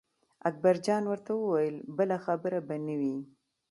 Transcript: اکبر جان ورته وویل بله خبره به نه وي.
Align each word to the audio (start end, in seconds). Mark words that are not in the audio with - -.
اکبر 0.49 0.75
جان 0.85 1.03
ورته 1.07 1.31
وویل 1.35 1.75
بله 1.97 2.15
خبره 2.25 2.59
به 2.67 2.75
نه 2.85 2.95
وي. 2.99 3.17